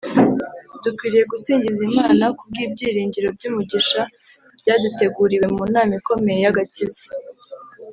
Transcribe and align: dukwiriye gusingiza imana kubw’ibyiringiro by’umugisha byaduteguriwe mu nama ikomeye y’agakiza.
dukwiriye 0.83 1.23
gusingiza 1.31 1.81
imana 1.89 2.23
kubw’ibyiringiro 2.37 3.27
by’umugisha 3.37 4.01
byaduteguriwe 4.61 5.45
mu 5.55 5.63
nama 5.73 5.93
ikomeye 5.99 6.39
y’agakiza. 6.45 7.01